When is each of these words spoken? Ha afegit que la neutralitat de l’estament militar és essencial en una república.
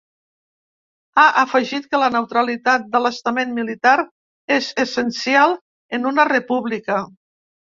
Ha 1.23 1.25
afegit 1.41 1.85
que 1.91 1.99
la 2.03 2.07
neutralitat 2.15 2.87
de 2.95 3.03
l’estament 3.05 3.53
militar 3.59 3.93
és 4.59 4.71
essencial 4.87 5.57
en 5.99 6.09
una 6.15 6.27
república. 6.35 6.99